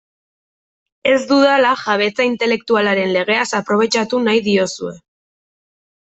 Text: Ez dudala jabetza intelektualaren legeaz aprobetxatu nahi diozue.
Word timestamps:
Ez 1.09 1.17
dudala 1.31 1.73
jabetza 1.81 2.25
intelektualaren 2.29 3.13
legeaz 3.17 3.45
aprobetxatu 3.59 4.23
nahi 4.29 4.41
diozue. 4.47 4.95